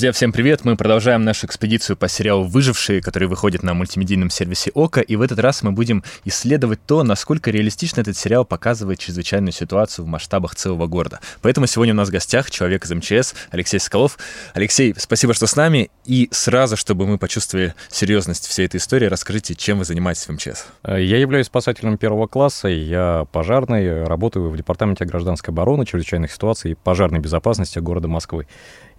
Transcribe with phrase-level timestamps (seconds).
[0.00, 0.64] Друзья, всем привет!
[0.64, 5.20] Мы продолжаем нашу экспедицию по сериалу «Выжившие», который выходит на мультимедийном сервисе ОКО, и в
[5.20, 10.54] этот раз мы будем исследовать то, насколько реалистично этот сериал показывает чрезвычайную ситуацию в масштабах
[10.54, 11.20] целого города.
[11.42, 14.18] Поэтому сегодня у нас в гостях человек из МЧС Алексей Соколов.
[14.54, 19.54] Алексей, спасибо, что с нами, и сразу, чтобы мы почувствовали серьезность всей этой истории, расскажите,
[19.54, 20.64] чем вы занимаетесь в МЧС?
[20.82, 26.74] Я являюсь спасателем первого класса, я пожарный, работаю в Департаменте гражданской обороны, чрезвычайных ситуаций и
[26.74, 28.46] пожарной безопасности города Москвы.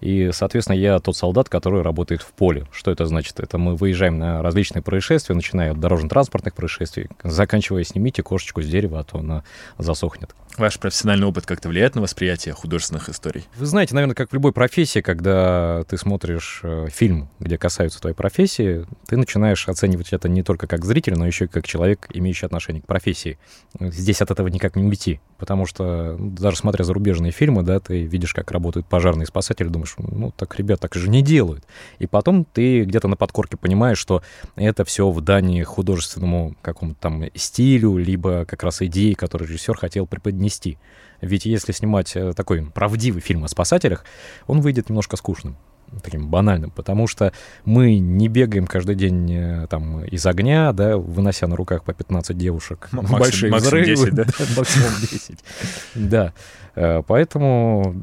[0.02, 2.66] И, соответственно, я тот солдат, который работает в поле.
[2.72, 3.38] Что это значит?
[3.38, 8.98] Это мы выезжаем на различные происшествия, начиная от дорожно-транспортных происшествий, заканчивая «снимите кошечку с дерева,
[8.98, 9.44] а то она
[9.78, 10.34] засохнет».
[10.58, 13.46] Ваш профессиональный опыт как-то влияет на восприятие художественных историй?
[13.56, 18.14] Вы знаете, наверное, как в любой профессии, когда ты смотришь э, фильм, где касаются твоей
[18.14, 22.44] профессии, ты начинаешь оценивать это не только как зритель, но еще и как человек, имеющий
[22.44, 23.38] отношение к профессии.
[23.80, 28.02] Здесь от этого никак не уйти, потому что ну, даже смотря зарубежные фильмы, да, ты
[28.02, 31.64] видишь, как работают пожарные спасатели, думаешь, ну так ребят так же не делают.
[31.98, 34.22] И потом ты где-то на подкорке понимаешь, что
[34.56, 40.06] это все в дании художественному какому-то там стилю, либо как раз идеи, которые режиссер хотел
[40.06, 40.78] преподнести нести.
[41.22, 44.04] Ведь если снимать э, такой правдивый фильм о спасателях,
[44.46, 45.56] он выйдет немножко скучным
[46.02, 47.32] таким банальным, потому что
[47.64, 52.36] мы не бегаем каждый день э, там из огня, да, вынося на руках по 15
[52.36, 52.88] девушек.
[52.92, 54.24] Максим, большие максимум взрывы, 10, да?
[54.24, 54.44] да?
[54.56, 55.38] Максимум 10.
[55.94, 56.32] Да.
[56.74, 57.94] Э, поэтому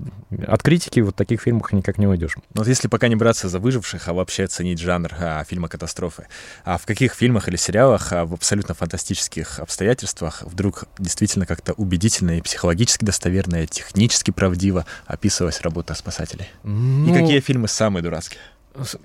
[0.48, 2.36] от критики вот таких фильмах никак не уйдешь.
[2.54, 6.28] Вот если пока не браться за выживших, а вообще оценить жанр а, фильма катастрофы,
[6.64, 12.38] а в каких фильмах или сериалах а, в абсолютно фантастических обстоятельствах вдруг действительно как-то убедительно
[12.38, 16.50] и психологически достоверно, и технически правдиво описывалась работа спасателей?
[16.64, 17.10] Ну...
[17.10, 18.42] И какие фильмы самые дурацкие?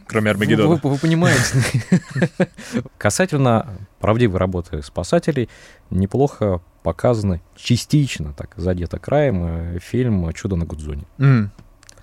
[0.07, 0.69] Кроме Армагеддона.
[0.69, 1.63] Вы, вы, вы понимаете.
[2.99, 3.67] Касательно
[4.01, 5.49] правдивой работы спасателей,
[5.91, 11.05] неплохо показаны частично, так задето краем, э, фильм «Чудо на Гудзоне».
[11.19, 11.49] Mm.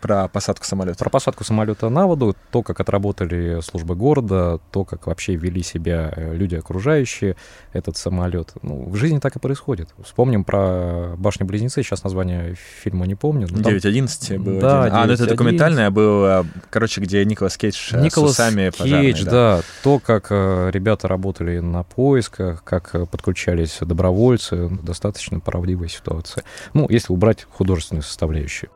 [0.01, 0.97] Про посадку самолета.
[0.97, 6.11] Про посадку самолета на воду, то, как отработали службы города, то, как вообще вели себя
[6.15, 7.35] э, люди, окружающие
[7.71, 8.53] этот самолет.
[8.63, 9.89] Ну, в жизни так и происходит.
[10.03, 13.47] Вспомним про башни-близнецы, сейчас название фильма не помню.
[13.47, 14.43] 9.11 там...
[14.43, 14.59] было.
[14.59, 14.97] Да, один.
[14.97, 19.31] А, ну это документальное было, короче, где Николас Кейдж Николас с усами Кейдж, да.
[19.31, 19.61] да.
[19.83, 26.43] То, как э, ребята работали на поисках, как подключались добровольцы, достаточно правдивая ситуация.
[26.73, 28.69] Ну, если убрать художественную составляющую.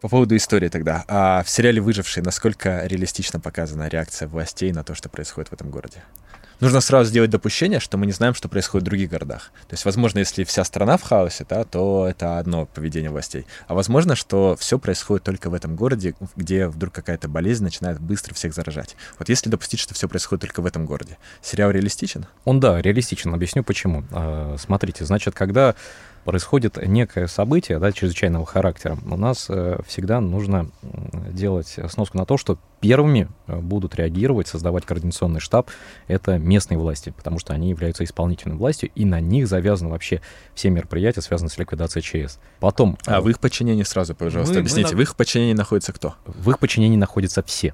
[0.00, 1.04] По поводу истории тогда.
[1.08, 5.70] А в сериале «Выжившие» насколько реалистично показана реакция властей на то, что происходит в этом
[5.70, 6.04] городе?
[6.60, 9.52] Нужно сразу сделать допущение, что мы не знаем, что происходит в других городах.
[9.68, 13.46] То есть, возможно, если вся страна в хаосе, да, то это одно поведение властей.
[13.68, 18.34] А возможно, что все происходит только в этом городе, где вдруг какая-то болезнь начинает быстро
[18.34, 18.96] всех заражать.
[19.18, 22.26] Вот если допустить, что все происходит только в этом городе, сериал реалистичен?
[22.44, 23.32] Он, да, реалистичен.
[23.32, 24.04] Объясню почему.
[24.10, 25.76] А, смотрите, значит, когда
[26.28, 30.68] происходит некое событие да, чрезвычайного характера, у нас э, всегда нужно
[31.30, 35.70] делать сноску на то, что первыми э, будут реагировать, создавать координационный штаб,
[36.06, 40.20] это местные власти, потому что они являются исполнительной властью, и на них завязаны вообще
[40.54, 42.40] все мероприятия, связанные с ликвидацией ЧС.
[42.60, 42.98] Потом...
[43.06, 44.98] А в их подчинении сразу, пожалуйста, мы, объясните, мы...
[44.98, 46.14] в их подчинении находится кто?
[46.26, 47.72] В их подчинении находятся все.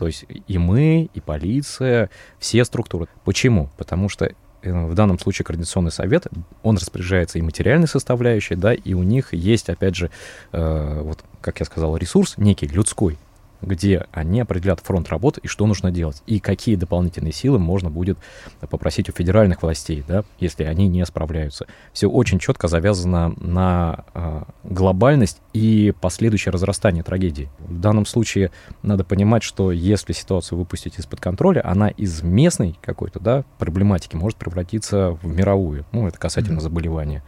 [0.00, 3.06] То есть и мы, и полиция, все структуры.
[3.24, 3.70] Почему?
[3.76, 6.26] Потому что Э, в данном случае Координационный совет,
[6.62, 10.10] он распоряжается и материальной составляющей, да, и у них есть, опять же,
[10.52, 13.18] э, вот, как я сказал, ресурс некий людской,
[13.62, 18.18] где они определят фронт работы и что нужно делать, и какие дополнительные силы можно будет
[18.60, 21.66] попросить у федеральных властей, да, если они не справляются.
[21.92, 27.48] Все очень четко завязано на э, глобальность и последующее разрастание трагедии.
[27.58, 28.50] В данном случае
[28.82, 34.38] надо понимать, что если ситуацию выпустить из-под контроля, она из местной какой-то да, проблематики может
[34.38, 35.86] превратиться в мировую.
[35.92, 36.62] Ну, это касательно mm-hmm.
[36.62, 37.22] заболевания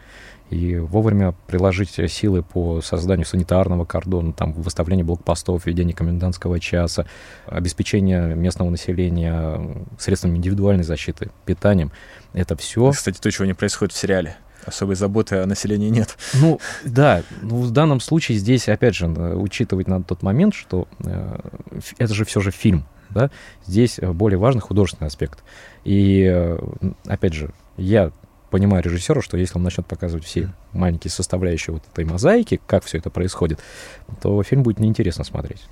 [0.51, 7.07] и вовремя приложить силы по созданию санитарного кордона, там, выставление блокпостов, введение комендантского часа,
[7.47, 9.61] обеспечение местного населения
[9.99, 11.93] средствами индивидуальной защиты, питанием.
[12.33, 12.91] Это все...
[12.91, 16.17] Кстати, то, чего не происходит в сериале особой заботы о населении нет.
[16.35, 21.39] Ну, да, ну, в данном случае здесь, опять же, учитывать надо тот момент, что э,
[21.99, 23.31] это же все же фильм, да,
[23.67, 25.43] здесь более важный художественный аспект.
[25.85, 26.59] И, э,
[27.07, 28.11] опять же, я
[28.55, 32.99] понимаю режиссера, что если он начнет показывать все маленькие составляющие вот этой мозаики, как все
[32.99, 33.59] это происходит,
[34.23, 35.67] то фильм будет неинтересно смотреть.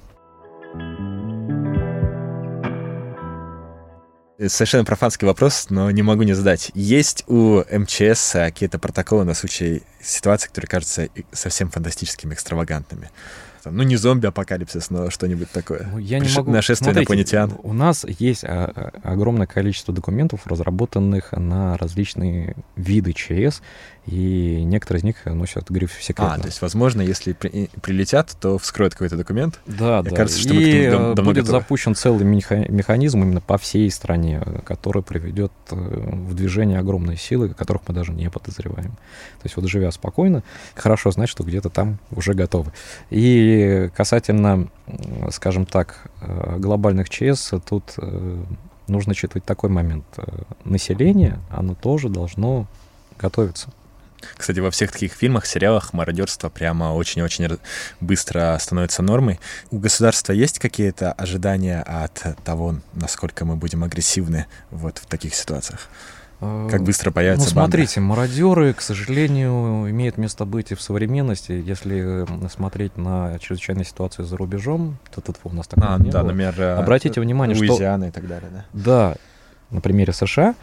[4.48, 6.72] Совершенно профанский вопрос, но не могу не задать.
[6.74, 13.12] Есть у МЧС какие-то протоколы на случай ситуаций, которые кажутся совсем фантастическими, экстравагантными?
[13.62, 15.88] Там, ну не зомби-апокалипсис, но что-нибудь такое.
[15.92, 16.50] Ну, я не могу...
[16.50, 17.60] Нашествие Смотрите, инопланетян.
[17.62, 23.62] У нас есть а, а, огромное количество документов, разработанных на различные виды ЧС,
[24.06, 26.34] и некоторые из них носят гриф секретно.
[26.34, 29.60] А, то есть, возможно, если при, прилетят, то вскроют какой-то документ.
[29.66, 30.10] Да, да.
[30.10, 31.60] Кажется, что и мы к этому давно будет готовы.
[31.60, 37.82] запущен целый механизм именно по всей стране, который приведет э, в движение огромные силы, которых
[37.86, 38.90] мы даже не подозреваем.
[38.90, 40.42] То есть вот живя спокойно,
[40.74, 42.72] хорошо знать, что где-то там уже готовы.
[43.10, 44.68] И касательно,
[45.30, 48.44] скажем так, э, глобальных ЧС, тут э,
[48.88, 50.04] нужно учитывать такой момент.
[50.64, 52.66] Население, оно тоже должно
[53.16, 53.70] готовиться.
[54.36, 57.58] Кстати, во всех таких фильмах, сериалах мародерство прямо очень-очень
[58.00, 59.40] быстро становится нормой.
[59.70, 65.88] У государства есть какие-то ожидания от того, насколько мы будем агрессивны вот в таких ситуациях?
[66.42, 68.16] Как э, быстро появится Ну, смотрите, банда?
[68.16, 71.52] мародеры, к сожалению, имеют место быть и в современности.
[71.52, 76.20] Если смотреть на чрезвычайные ситуации за рубежом, то тут у нас такого а, не да,
[76.20, 76.28] было.
[76.28, 78.08] например, э, Обратите внимание, Луизиана что...
[78.08, 78.64] и так далее, да?
[78.72, 79.16] Да,
[79.70, 80.56] на примере США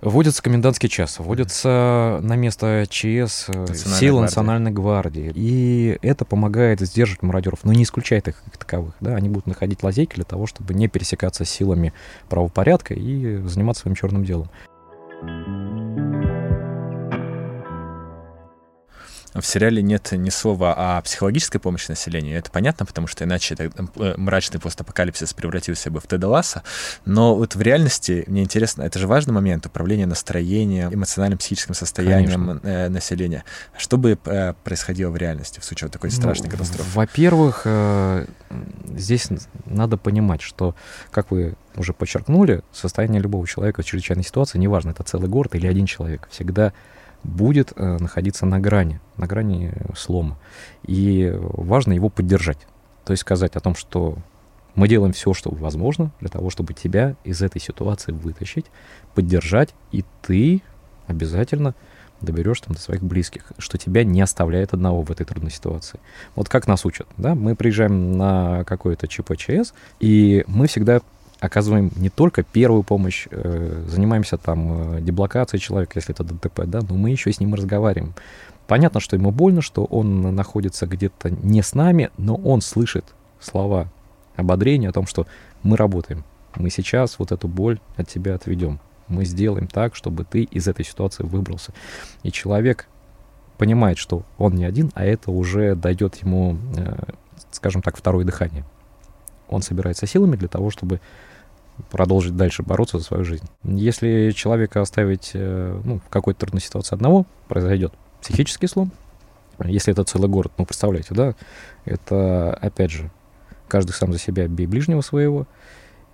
[0.00, 5.32] Вводится комендантский час, вводится на место ЧС э, силы Национальной гвардии.
[5.34, 8.94] И это помогает сдерживать мародеров, но не исключает их как таковых.
[9.00, 9.16] Да?
[9.16, 11.92] Они будут находить лазейки для того, чтобы не пересекаться силами
[12.28, 14.48] правопорядка и заниматься своим черным делом.
[19.40, 22.38] В сериале нет ни слова о психологической помощи населению.
[22.38, 26.62] Это понятно, потому что иначе это, э, мрачный постапокалипсис превратился бы в Теда Ласса.
[27.04, 32.46] Но вот в реальности, мне интересно, это же важный момент управления настроением, эмоциональным психическим состоянием
[32.46, 32.68] Конечно.
[32.68, 33.44] Э, населения.
[33.76, 36.90] Что бы э, происходило в реальности в случае вот такой ну, страшной ну, катастрофы?
[36.94, 37.66] Во-первых,
[38.94, 39.28] здесь
[39.66, 40.74] надо понимать, что,
[41.10, 45.66] как вы уже подчеркнули, состояние любого человека в чрезвычайной ситуации, неважно, это целый город или
[45.66, 46.72] один человек, всегда
[47.24, 50.38] будет э, находиться на грани, на грани слома.
[50.86, 52.66] И важно его поддержать.
[53.04, 54.18] То есть сказать о том, что
[54.74, 58.66] мы делаем все, что возможно для того, чтобы тебя из этой ситуации вытащить,
[59.14, 60.62] поддержать, и ты
[61.06, 61.74] обязательно
[62.20, 66.00] доберешь там до своих близких, что тебя не оставляет одного в этой трудной ситуации.
[66.34, 71.00] Вот как нас учат, да, мы приезжаем на какой-то ЧПЧС, и мы всегда
[71.40, 76.80] оказываем не только первую помощь, э, занимаемся там э, деблокацией человека, если это ДТП, да,
[76.88, 78.14] но мы еще с ним разговариваем.
[78.66, 83.04] Понятно, что ему больно, что он находится где-то не с нами, но он слышит
[83.40, 83.88] слова
[84.36, 85.26] ободрения о том, что
[85.62, 86.24] мы работаем.
[86.56, 88.80] Мы сейчас вот эту боль от тебя отведем.
[89.06, 91.72] Мы сделаем так, чтобы ты из этой ситуации выбрался.
[92.22, 92.88] И человек
[93.56, 96.94] понимает, что он не один, а это уже дает ему, э,
[97.50, 98.64] скажем так, второе дыхание.
[99.48, 101.00] Он собирается силами для того, чтобы
[101.90, 103.46] продолжить дальше бороться за свою жизнь.
[103.64, 108.92] Если человека оставить э, ну, в какой-то трудной ситуации одного, произойдет психический слом.
[109.64, 111.34] Если это целый город, ну, представляете, да,
[111.84, 113.10] это, опять же,
[113.66, 115.46] каждый сам за себя бей ближнего своего,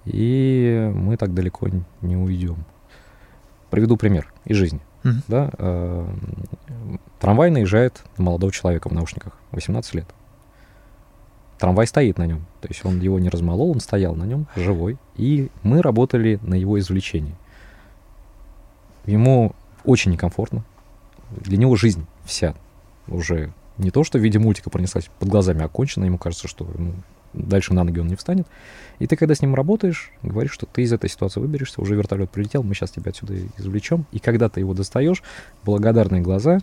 [0.04, 1.68] и мы так далеко
[2.00, 2.64] не уйдем.
[3.70, 4.80] Приведу пример из жизни.
[5.02, 5.22] Mm-hmm.
[5.28, 6.06] Да, э,
[7.20, 10.06] трамвай наезжает на молодого человека в наушниках, 18 лет.
[11.58, 12.44] Трамвай стоит на нем.
[12.60, 14.98] То есть он его не размолол, он стоял на нем, живой.
[15.16, 17.34] И мы работали на его извлечении.
[19.06, 19.54] Ему
[19.84, 20.64] очень некомфортно.
[21.30, 22.54] Для него жизнь вся
[23.08, 26.94] уже не то, что в виде мультика пронеслась под глазами окончена, ему кажется, что ну,
[27.32, 28.46] дальше на ноги он не встанет.
[28.98, 32.30] И ты, когда с ним работаешь, говоришь, что ты из этой ситуации выберешься, уже вертолет
[32.30, 34.06] прилетел, мы сейчас тебя отсюда извлечем.
[34.12, 35.22] И когда ты его достаешь,
[35.64, 36.60] благодарные глаза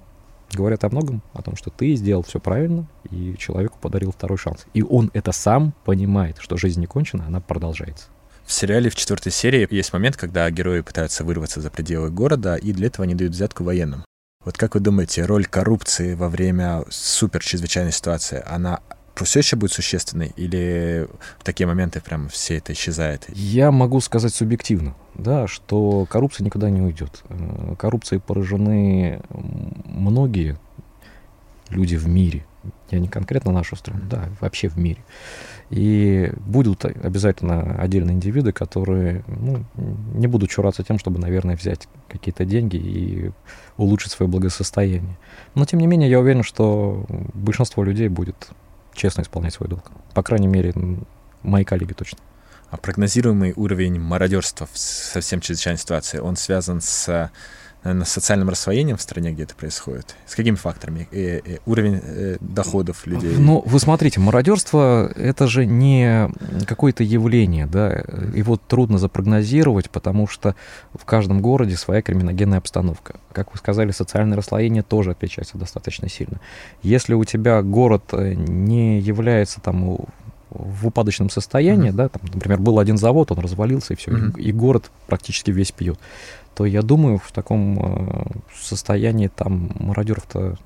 [0.53, 4.65] говорят о многом, о том, что ты сделал все правильно, и человеку подарил второй шанс.
[4.73, 8.07] И он это сам понимает, что жизнь не кончена, она продолжается.
[8.45, 12.73] В сериале в четвертой серии есть момент, когда герои пытаются вырваться за пределы города, и
[12.73, 14.03] для этого они дают взятку военным.
[14.43, 18.81] Вот как вы думаете, роль коррупции во время супер чрезвычайной ситуации, она
[19.15, 21.07] все еще будет существенной или
[21.39, 23.25] в такие моменты прям все это исчезает?
[23.29, 27.23] Я могу сказать субъективно, да, что коррупция никуда не уйдет.
[27.29, 29.21] Э, коррупцией поражены
[29.85, 30.57] многие
[31.69, 32.45] люди в мире.
[32.91, 35.03] Я не конкретно нашу страну, да, вообще в мире.
[35.71, 39.63] И будут обязательно отдельные индивиды, которые ну,
[40.13, 43.31] не будут чураться тем, чтобы, наверное, взять какие-то деньги и
[43.77, 45.17] улучшить свое благосостояние.
[45.55, 48.49] Но, тем не менее, я уверен, что большинство людей будет
[48.93, 49.91] честно исполнять свой долг.
[50.13, 50.73] По крайней мере,
[51.43, 52.19] мои коллеги точно.
[52.69, 57.29] А прогнозируемый уровень мародерства в совсем чрезвычайной ситуации, он связан с
[57.83, 60.15] наверное, с социальным рассвоением в стране, где это происходит?
[60.27, 61.07] С какими факторами?
[61.11, 63.35] И, и уровень э, доходов людей?
[63.37, 66.29] Ну, вы смотрите, мародерство— это же не
[66.67, 68.03] какое-то явление, да,
[68.35, 70.55] его трудно запрогнозировать, потому что
[70.93, 73.15] в каждом городе своя криминогенная обстановка.
[73.31, 76.39] Как вы сказали, социальное расслоение тоже отличается достаточно сильно.
[76.83, 79.97] Если у тебя город э, не является там
[80.51, 81.95] в упадочном состоянии, mm-hmm.
[81.95, 84.39] да, там, например, был один завод, он развалился, и все, mm-hmm.
[84.39, 85.97] и, и город практически весь пьет
[86.55, 90.57] то я думаю, в таком э, состоянии там мародеров-то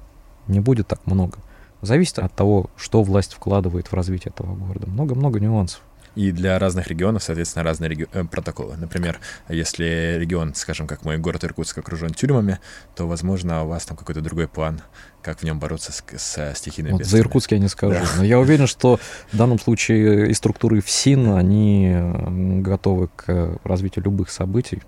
[0.48, 1.38] не будет так много.
[1.82, 4.88] Зависит от того, что власть вкладывает в развитие этого города.
[4.88, 5.82] Много-много нюансов.
[6.16, 8.08] И для разных регионов, соответственно, разные реги...
[8.14, 8.78] э, протоколы.
[8.78, 12.60] Например, если регион, скажем, как мой город Иркутск окружен тюрьмами,
[12.96, 14.82] то, возможно, у вас там какой-то другой план,
[15.22, 18.00] как в нем бороться с, с стихийными вот За Иркутск я не скажу.
[18.00, 18.08] Да.
[18.18, 18.98] Но я уверен, что
[19.32, 24.82] в данном случае и структуры ФСИН, они готовы к развитию любых событий.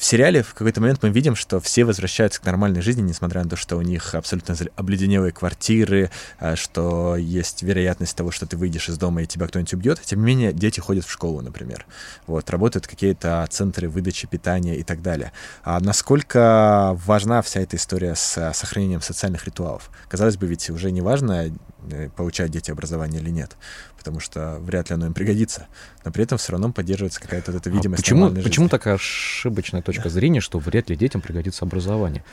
[0.00, 3.50] В сериале в какой-то момент мы видим, что все возвращаются к нормальной жизни, несмотря на
[3.50, 8.88] то, что у них абсолютно обледенелые квартиры, а, что есть вероятность того, что ты выйдешь
[8.88, 10.00] из дома и тебя кто-нибудь убьет.
[10.00, 11.84] Тем не менее, дети ходят в школу, например.
[12.26, 15.32] Вот, работают какие-то центры выдачи питания и так далее.
[15.64, 19.90] А насколько важна вся эта история с сохранением социальных ритуалов?
[20.08, 21.52] Казалось бы, ведь уже не важно,
[21.90, 23.54] э, получают дети образование или нет
[24.00, 25.66] потому что вряд ли оно им пригодится.
[26.06, 28.00] Но при этом все равно поддерживается какая-то вот эта а видимость.
[28.00, 32.24] А почему, почему такая ошибочная точка зрения, что вряд ли детям пригодится образование?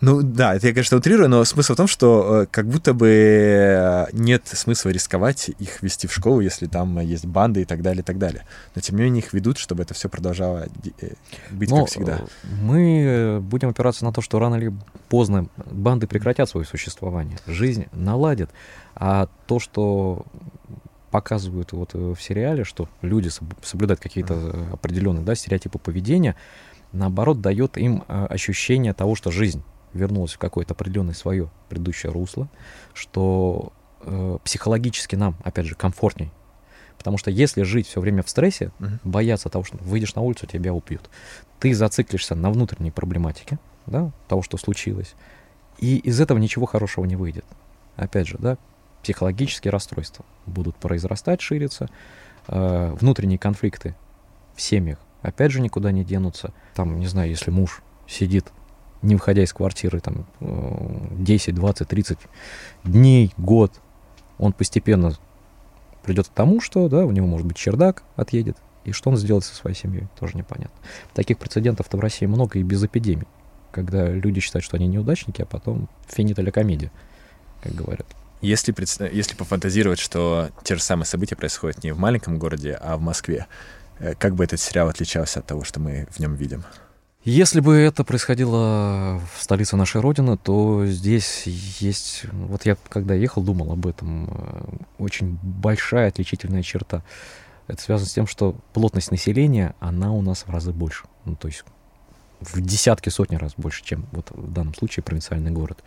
[0.00, 3.08] Ну да, это я, конечно, утрирую, но смысл в том, что э, как будто бы
[3.08, 8.02] э, нет смысла рисковать их вести в школу, если там есть банды и так далее,
[8.02, 8.42] и так далее.
[8.74, 10.66] Но тем не менее их ведут, чтобы это все продолжало
[11.00, 11.08] э,
[11.50, 12.20] быть но как всегда.
[12.60, 14.74] Мы будем опираться на то, что рано или
[15.08, 18.50] поздно банды прекратят свое существование, жизнь наладит.
[18.94, 20.26] А то, что
[21.10, 23.30] показывают вот в сериале, что люди
[23.62, 26.36] соблюдают какие-то определенные да, стереотипы поведения,
[26.92, 32.48] наоборот, дает им ощущение того, что жизнь вернулась в какое-то определенное свое предыдущее русло,
[32.94, 33.72] что
[34.02, 36.30] э, психологически нам, опять же, комфортней.
[36.98, 38.98] Потому что если жить все время в стрессе, uh-huh.
[39.04, 41.08] бояться того, что выйдешь на улицу, тебя убьют,
[41.60, 45.14] ты зациклишься на внутренней проблематике, да, того, что случилось,
[45.78, 47.44] и из этого ничего хорошего не выйдет.
[47.96, 48.58] Опять же, да,
[49.02, 51.88] психологические расстройства будут произрастать, шириться,
[52.48, 53.94] э, внутренние конфликты
[54.54, 56.52] в семьях, опять же, никуда не денутся.
[56.74, 58.52] Там, не знаю, если муж сидит
[59.02, 62.18] не выходя из квартиры, там, 10, 20, 30
[62.84, 63.72] дней, год,
[64.38, 65.12] он постепенно
[66.02, 69.44] придет к тому, что, да, у него, может быть, чердак отъедет, и что он сделает
[69.44, 70.76] со своей семьей, тоже непонятно.
[71.14, 73.26] Таких прецедентов-то в России много и без эпидемий,
[73.70, 76.90] когда люди считают, что они неудачники, а потом финита комедия,
[77.62, 78.06] как говорят.
[78.40, 78.74] Если,
[79.14, 83.46] если пофантазировать, что те же самые события происходят не в маленьком городе, а в Москве,
[83.98, 86.64] э, как бы этот сериал отличался от того, что мы в нем видим?
[87.24, 91.42] Если бы это происходило в столице нашей Родины, то здесь
[91.80, 92.24] есть...
[92.30, 94.28] Вот я когда ехал, думал об этом.
[94.30, 94.64] Э,
[94.98, 97.02] очень большая отличительная черта.
[97.66, 101.06] Это связано с тем, что плотность населения, она у нас в разы больше.
[101.24, 101.64] Ну, то есть
[102.40, 105.82] в десятки, сотни раз больше, чем вот в данном случае провинциальный город.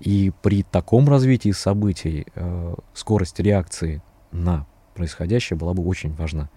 [0.00, 6.48] И при таком развитии событий э, скорость реакции на происходящее была бы очень важна.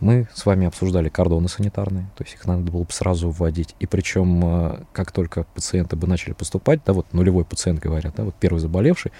[0.00, 3.76] Мы с вами обсуждали кордоны санитарные, то есть их надо было бы сразу вводить.
[3.78, 8.24] И причем, э, как только пациенты бы начали поступать, да, вот нулевой пациент, говорят, да,
[8.24, 9.12] вот первый заболевший,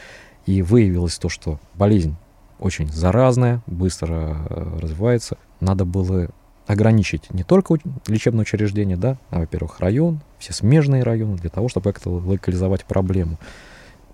[0.46, 2.16] и выявилось то, что болезнь
[2.58, 6.30] очень заразная, быстро э, развивается, надо было
[6.66, 11.92] ограничить не только лечебное учреждение, да, а, во-первых, район, все смежные районы, для того, чтобы
[11.92, 13.38] как-то локализовать проблему.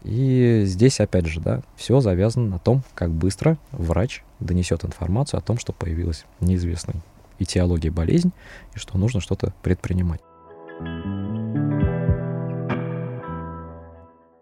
[0.02, 5.42] И здесь, опять же, да, все завязано на том, как быстро врач донесет информацию о
[5.42, 6.96] том, что появилась неизвестная
[7.38, 8.32] этиология болезнь
[8.74, 10.20] и что нужно что-то предпринимать.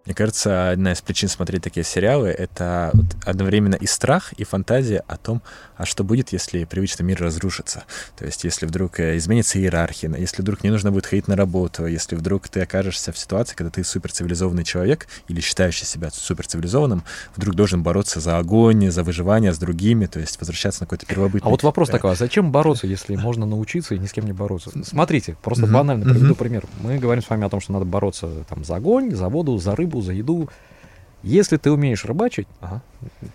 [0.08, 5.04] Мне кажется, одна из причин смотреть такие сериалы— это вот одновременно и страх, и фантазия
[5.06, 5.42] о том,
[5.76, 7.84] а что будет, если привычный мир разрушится.
[8.16, 11.84] То есть если вдруг э, изменится иерархия, если вдруг не нужно будет ходить на работу,
[11.84, 17.04] если вдруг ты окажешься в ситуации, когда ты суперцивилизованный человек или считающий себя суперцивилизованным,
[17.36, 21.46] вдруг должен бороться за огонь, за выживание с другими, то есть возвращаться на какой-то первобытный...
[21.46, 24.32] А вот вопрос такой, а зачем бороться, если можно научиться и ни с кем не
[24.32, 24.70] бороться?
[24.84, 26.64] Смотрите, просто банально приведу пример.
[26.80, 29.76] Мы говорим с вами о том, что надо бороться там, за огонь, за воду, за
[29.76, 30.48] рыбу, рыбу, за еду.
[31.24, 32.80] Если ты умеешь рыбачить, ага.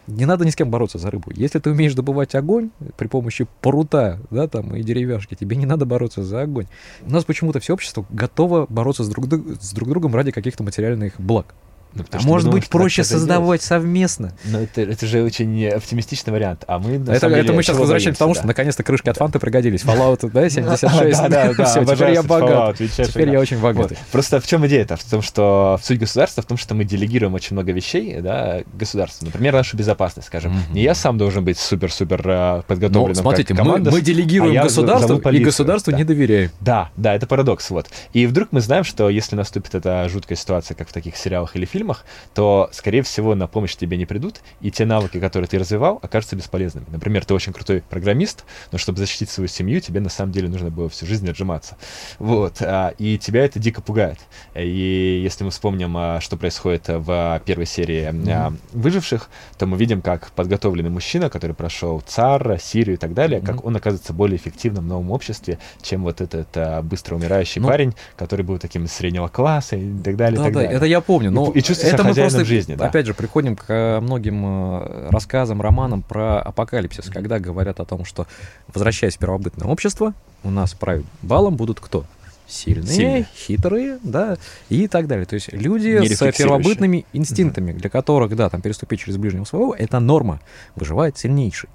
[0.08, 1.32] не надо ни с кем бороться за рыбу.
[1.36, 5.86] Если ты умеешь добывать огонь при помощи прута, да, там, и деревяшки, тебе не надо
[5.86, 6.67] бороться за огонь.
[7.05, 9.25] У нас почему-то все общество готово бороться с друг,
[9.60, 11.53] с друг другом ради каких-то материальных благ.
[11.96, 14.34] Ну, а может быть, проще создавать совместно.
[14.46, 16.64] Но это, это же очень оптимистичный вариант.
[16.68, 19.40] А мы, это, деле, это мы сейчас возвращаемся к тому, что наконец-то крышки от фанты
[19.40, 19.84] пригодились.
[19.84, 21.22] Fallout, да, 76.
[21.22, 21.66] Да, да, да.
[21.66, 22.78] Все, теперь я богат.
[22.78, 23.98] Теперь я очень богатый.
[24.12, 24.98] Просто в чем идея-то?
[24.98, 29.26] В том, что суть государства в том, что мы делегируем очень много вещей, да, государству.
[29.26, 30.54] Например, нашу безопасность, скажем.
[30.72, 35.92] Не я сам должен быть супер-супер э, подготовленным смотрите, мы делегируем а государству, и государству
[35.92, 36.52] не доверяем.
[36.60, 37.88] Да, да, это парадокс, вот.
[38.14, 41.66] И вдруг мы знаем, что если наступит эта жуткая ситуация, как в таких сериалах или
[41.66, 45.60] фильмах, фильмах, то, скорее всего, на помощь тебе не придут, и те навыки, которые ты
[45.60, 46.86] развивал, окажутся бесполезными.
[46.90, 50.70] Например, ты очень крутой программист, но чтобы защитить свою семью, тебе на самом деле нужно
[50.70, 51.75] было всю жизнь отжиматься.
[52.20, 52.62] Вот.
[52.62, 54.20] А, и тебя это дико пугает.
[54.56, 58.58] И если мы вспомним, а, что происходит в первой серии mm-hmm.
[58.72, 63.46] «Выживших», то мы видим, как подготовленный мужчина, который прошел ЦАР, Сирию и так далее, mm-hmm.
[63.46, 67.94] как он оказывается более эффективным в новом обществе, чем вот этот быстро умирающий ну, парень,
[68.16, 70.38] который был таким среднего класса и так далее.
[70.40, 70.78] Да, и так да, далее.
[70.78, 71.32] это я помню.
[71.32, 72.88] Но и, и чувствуется это мы просто, жизни, да.
[72.88, 78.27] опять же, приходим к многим э, рассказам, романам про апокалипсис, когда говорят о том, что,
[78.74, 80.13] возвращаясь в первобытное общество,
[80.44, 82.06] у нас править балом будут кто?
[82.46, 84.38] Сильные, Сильные, хитрые, да,
[84.70, 85.25] и так далее.
[85.25, 90.00] То есть люди с первобытными инстинктами, для которых, да, там переступить через ближнего своего, это
[90.00, 90.39] норма.
[90.75, 91.70] Выживает сильнейший.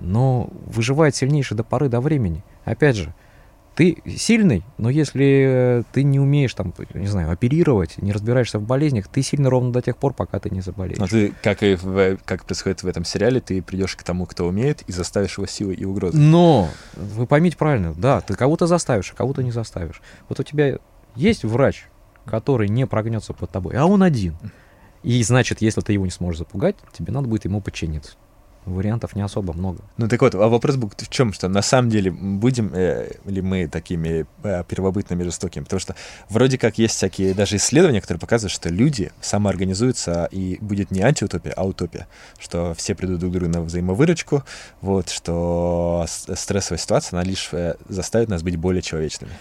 [0.00, 2.44] Но выживает сильнейший до поры до времени.
[2.64, 3.14] Опять же,
[3.74, 9.08] ты сильный, но если ты не умеешь там, не знаю, оперировать, не разбираешься в болезнях,
[9.08, 10.98] ты сильно ровно до тех пор, пока ты не заболеешь.
[10.98, 14.46] Но ты, как и в, как происходит в этом сериале, ты придешь к тому, кто
[14.46, 16.20] умеет, и заставишь его силой и угрозой.
[16.20, 20.02] Но, вы поймите правильно, да, ты кого-то заставишь, а кого-то не заставишь.
[20.28, 20.78] Вот у тебя
[21.16, 21.86] есть врач,
[22.26, 24.36] который не прогнется под тобой, а он один.
[25.02, 28.16] И значит, если ты его не сможешь запугать, тебе надо будет ему подчиниться
[28.64, 29.80] вариантов не особо много.
[29.96, 33.42] Ну так вот, а вопрос был в чем, что на самом деле будем э, ли
[33.42, 35.64] мы такими э, первобытными жестокими?
[35.64, 35.96] Потому что
[36.28, 41.52] вроде как есть всякие даже исследования, которые показывают, что люди самоорганизуются, и будет не антиутопия,
[41.56, 42.06] а утопия.
[42.38, 44.44] Что все придут друг к другу на взаимовыручку,
[44.80, 49.32] вот, что стрессовая ситуация, она лишь э, заставит нас быть более человечными.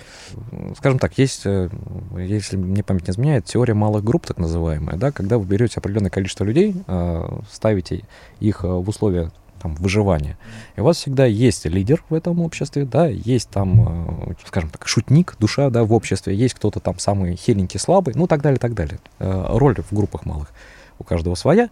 [0.77, 1.69] Скажем так, есть, э,
[2.17, 6.09] если мне память не изменяет, теория малых групп, так называемая, да, когда вы берете определенное
[6.09, 8.03] количество людей, э, ставите
[8.39, 10.37] их в условия условия там, выживания.
[10.75, 14.87] И у вас всегда есть лидер в этом обществе, да, есть там, э, скажем так,
[14.87, 18.73] шутник, душа, да, в обществе, есть кто-то там самый хиленький, слабый, ну, так далее, так
[18.73, 18.99] далее.
[19.19, 20.51] Э, роль в группах малых
[20.97, 21.69] у каждого своя.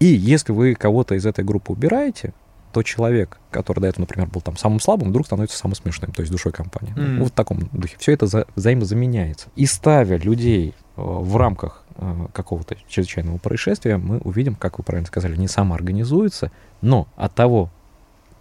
[0.00, 2.34] И если вы кого-то из этой группы убираете,
[2.74, 6.20] то человек, который до этого, например, был там самым слабым, вдруг становится самым смешным, то
[6.20, 6.94] есть душой компании.
[6.94, 7.20] Mm.
[7.20, 7.96] Вот в таком духе.
[7.98, 9.48] Все это за, взаимозаменяется.
[9.56, 15.06] И ставя людей э, в рамках Э, какого-то чрезвычайного происшествия, мы увидим, как вы правильно
[15.06, 17.70] сказали, не самоорганизуются, но от того,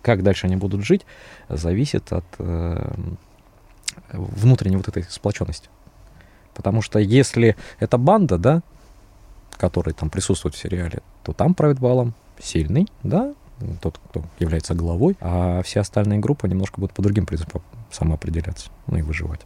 [0.01, 1.05] как дальше они будут жить,
[1.49, 2.93] зависит от э,
[4.12, 5.69] внутренней вот этой сплоченности.
[6.55, 8.63] Потому что если это банда, да,
[9.51, 13.36] которая там присутствует в сериале, то там правит балом сильный, да,
[13.82, 18.97] тот, кто является главой, а все остальные группы немножко будут по другим принципам самоопределяться, ну
[18.97, 19.41] и выживать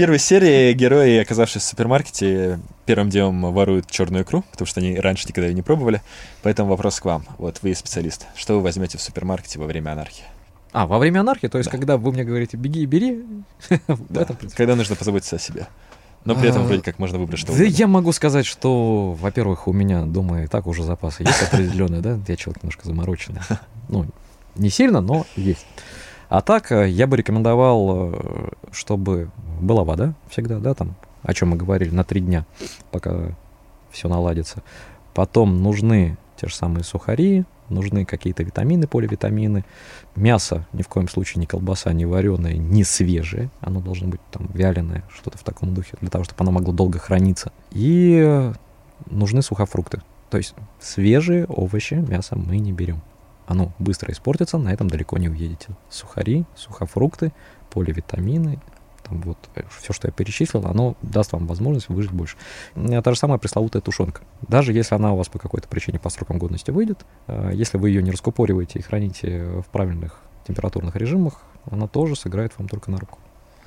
[0.00, 5.28] первой серии герои, оказавшись в супермаркете, первым делом воруют черную икру, потому что они раньше
[5.28, 6.00] никогда ее не пробовали.
[6.42, 7.26] Поэтому вопрос к вам.
[7.36, 8.26] Вот вы специалист.
[8.34, 10.24] Что вы возьмете в супермаркете во время анархии?
[10.72, 11.48] А, во время анархии?
[11.48, 11.76] То есть, да.
[11.76, 13.26] когда вы мне говорите, беги и бери?
[14.08, 15.66] Да, когда нужно позаботиться о себе.
[16.24, 19.72] Но при этом вроде как можно выбрать что Да я могу сказать, что, во-первых, у
[19.72, 22.18] меня дома и так уже запасы есть определенные, да?
[22.28, 23.40] Я человек немножко замороченный.
[23.88, 24.06] Ну,
[24.54, 25.66] не сильно, но есть.
[26.28, 29.30] А так, э, я бы рекомендовал, э, чтобы
[29.60, 32.46] была вода всегда, да, там, о чем мы говорили, на три дня,
[32.92, 33.34] пока
[33.90, 34.62] все наладится.
[35.12, 39.64] Потом нужны те же самые сухари, нужны какие-то витамины, поливитамины.
[40.16, 43.50] Мясо ни в коем случае не колбаса, не вареное, не свежее.
[43.60, 46.98] Оно должно быть там вяленое, что-то в таком духе, для того, чтобы оно могло долго
[46.98, 47.52] храниться.
[47.72, 48.52] И
[49.06, 50.00] нужны сухофрукты.
[50.30, 53.02] То есть свежие овощи, мясо мы не берем
[53.50, 55.70] оно быстро испортится, на этом далеко не уедете.
[55.88, 57.32] Сухари, сухофрукты,
[57.70, 58.60] поливитамины,
[59.10, 62.36] там вот э, все, что я перечислил, оно даст вам возможность выжить больше.
[62.74, 64.22] Та же самая пресловутая тушенка.
[64.48, 67.90] Даже если она у вас по какой-то причине по срокам годности выйдет, э, если вы
[67.90, 72.98] ее не раскупориваете и храните в правильных температурных режимах, она тоже сыграет вам только на
[72.98, 73.18] руку.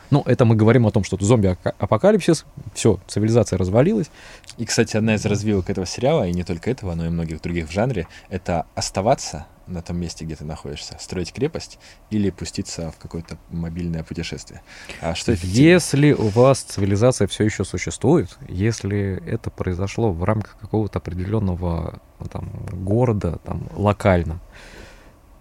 [0.10, 4.12] Ну, это мы говорим о том, что зомби-апокалипсис, все, цивилизация развалилась.
[4.58, 7.68] И, кстати, одна из развилок этого сериала, и не только этого, но и многих других
[7.68, 12.98] в жанре, это оставаться на том месте, где ты находишься, строить крепость или пуститься в
[12.98, 14.62] какое-то мобильное путешествие.
[15.02, 21.00] А что Если у вас цивилизация все еще существует, если это произошло в рамках какого-то
[21.00, 24.40] определенного там, города, там, локально,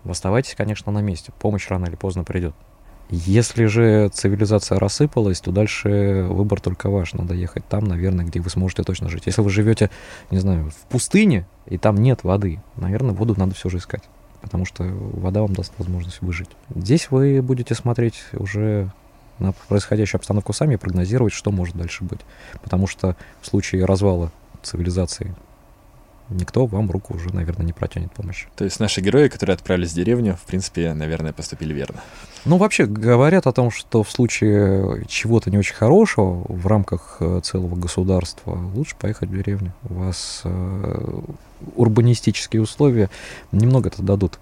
[0.04, 1.32] оставайтесь, конечно, на месте.
[1.38, 2.54] Помощь рано или поздно придет.
[3.10, 7.12] Если же цивилизация рассыпалась, то дальше выбор только ваш.
[7.12, 9.24] Надо ехать там, наверное, где вы сможете точно жить.
[9.26, 9.90] Если вы живете,
[10.30, 14.02] не знаю, в пустыне, и там нет воды, наверное, воду надо все же искать.
[14.40, 16.50] Потому что вода вам даст возможность выжить.
[16.74, 18.90] Здесь вы будете смотреть уже
[19.38, 22.20] на происходящую обстановку сами и прогнозировать, что может дальше быть.
[22.62, 25.34] Потому что в случае развала цивилизации
[26.32, 28.46] никто вам руку уже, наверное, не протянет помощи.
[28.56, 32.00] То есть наши герои, которые отправились в деревню, в принципе, наверное, поступили верно.
[32.44, 37.40] Ну, вообще говорят о том, что в случае чего-то не очень хорошего в рамках э,
[37.42, 39.72] целого государства лучше поехать в деревню.
[39.88, 41.20] У вас э,
[41.76, 43.10] урбанистические условия
[43.52, 44.38] немного это дадут.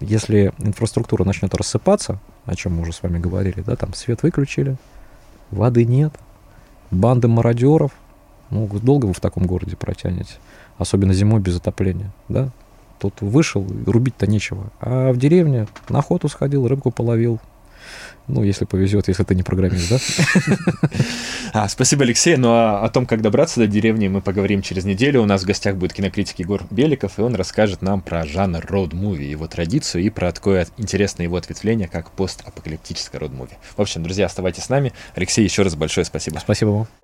[0.00, 4.76] Если инфраструктура начнет рассыпаться, о чем мы уже с вами говорили, да, там свет выключили,
[5.50, 6.12] воды нет,
[6.90, 7.92] банды мародеров,
[8.54, 10.34] ну, долго вы в таком городе протянете,
[10.78, 12.50] особенно зимой без отопления, да,
[13.00, 14.70] тут вышел, рубить-то нечего.
[14.80, 17.40] А в деревне на охоту сходил, рыбку половил,
[18.26, 19.98] ну, если повезет, если ты не программист, да?
[21.52, 22.36] А, спасибо, Алексей.
[22.36, 25.22] Ну, а о том, как добраться до деревни, мы поговорим через неделю.
[25.22, 29.22] У нас в гостях будет кинокритик Егор Беликов, и он расскажет нам про жанр роуд-муви,
[29.22, 33.52] его традицию и про такое интересное его ответвление, как постапокалиптическое роуд-муви.
[33.76, 34.92] В общем, друзья, оставайтесь с нами.
[35.14, 36.38] Алексей, еще раз большое спасибо.
[36.38, 37.03] Спасибо вам.